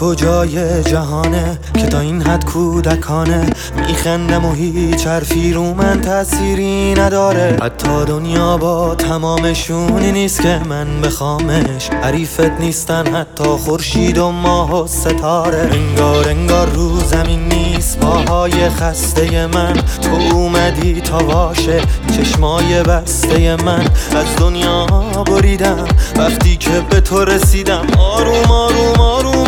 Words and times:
کجای 0.00 0.82
جهانه 0.82 1.58
که 1.74 1.86
تا 1.86 2.00
این 2.00 2.22
حد 2.22 2.44
کودکانه؟ 2.44 3.50
میخندم 3.88 4.44
و 4.44 4.52
هیچ 4.52 5.06
حرفی 5.06 5.52
رو 5.52 5.74
من 5.74 6.00
تأثیری 6.00 6.94
نداره. 6.94 7.56
حتی 7.62 8.04
دنیا 8.06 8.56
با 8.56 8.94
تمامشونی 8.94 10.12
نیست 10.12 10.42
که 10.42 10.60
من 10.68 11.00
بخوامش. 11.00 11.90
حریفت 12.02 12.60
نیستن 12.60 13.14
حتی 13.14 13.44
خورشید 13.44 14.18
و 14.18 14.30
ماه 14.30 14.82
و 14.82 14.86
ستاره. 14.86 15.70
انگار 15.72 16.28
انگار 16.28 16.66
رو 16.66 17.00
زمین 17.00 17.48
نیست 17.48 17.98
پاهای 17.98 18.68
خسته 18.68 19.46
من. 19.46 19.72
تو 20.02 20.36
اومدی 20.36 21.00
تا 21.00 21.18
واشه 21.18 21.80
چشمای 22.16 22.82
بسته 22.82 23.56
من. 23.56 23.84
از 24.16 24.36
دنیا 24.38 24.86
بریدم 25.26 25.84
وقتی 26.16 26.56
که 26.56 26.82
به 26.90 27.00
تو 27.00 27.24
رسیدم. 27.24 27.86
آروم 27.98 28.50
آروم 28.50 29.00
آروم. 29.00 29.43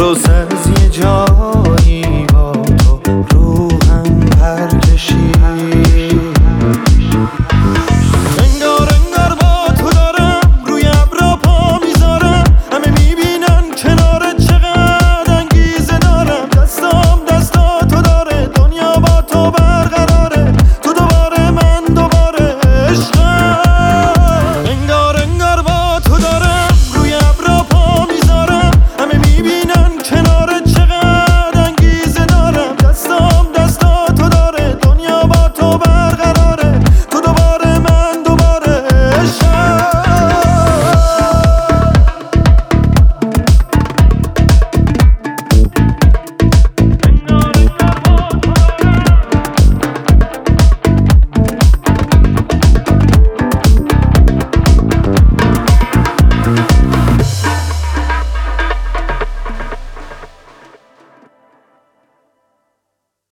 processo 0.00 0.69